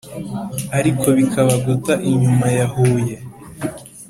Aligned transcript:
ariko 0.77 1.05
bikaba 1.17 1.53
guta 1.65 1.93
inyuma 2.11 2.47
ya 2.57 2.67
huye! 2.73 3.15